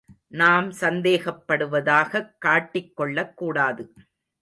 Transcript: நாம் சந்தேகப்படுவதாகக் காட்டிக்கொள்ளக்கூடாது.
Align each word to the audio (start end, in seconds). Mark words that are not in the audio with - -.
நாம் 0.27 0.71
சந்தேகப்படுவதாகக் 0.71 2.33
காட்டிக்கொள்ளக்கூடாது. 2.45 3.87